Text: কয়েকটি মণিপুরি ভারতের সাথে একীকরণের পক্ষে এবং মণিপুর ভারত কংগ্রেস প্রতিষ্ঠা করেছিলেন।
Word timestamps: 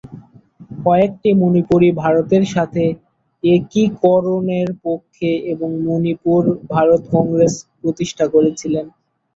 কয়েকটি 0.85 1.29
মণিপুরি 1.41 1.89
ভারতের 2.01 2.43
সাথে 2.53 2.83
একীকরণের 3.43 4.69
পক্ষে 4.85 5.31
এবং 5.53 5.69
মণিপুর 5.85 6.41
ভারত 6.71 7.01
কংগ্রেস 7.15 7.53
প্রতিষ্ঠা 7.79 8.25
করেছিলেন। 8.33 8.85